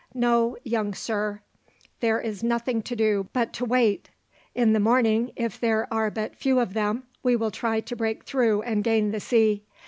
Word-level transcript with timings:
No, 0.15 0.57
young 0.63 0.95
sir, 0.95 1.41
there 1.99 2.19
is 2.19 2.41
nothing 2.41 2.81
to 2.81 2.95
do 2.95 3.27
but 3.33 3.53
to 3.53 3.65
wait. 3.65 4.09
In 4.55 4.73
the 4.73 4.79
morning, 4.79 5.31
if 5.35 5.59
there 5.59 5.87
are 5.93 6.09
but 6.09 6.35
few 6.35 6.59
of 6.59 6.73
them, 6.73 7.03
we 7.21 7.35
will 7.35 7.51
try 7.51 7.81
to 7.81 7.95
break 7.95 8.23
through 8.23 8.63
and 8.63 8.83
gain 8.83 9.11
the 9.11 9.19
sea. 9.19 9.63